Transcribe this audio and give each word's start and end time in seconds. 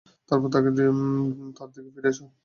তারপর 0.29 0.47
তার 0.53 0.63
দিকেই 0.65 1.91
ফিরে 1.95 2.09
এস। 2.11 2.17